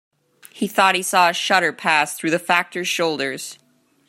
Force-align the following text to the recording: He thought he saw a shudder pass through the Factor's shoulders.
He 0.51 0.65
thought 0.67 0.95
he 0.95 1.03
saw 1.03 1.29
a 1.29 1.33
shudder 1.33 1.71
pass 1.71 2.15
through 2.17 2.31
the 2.31 2.39
Factor's 2.39 2.87
shoulders. 2.87 3.59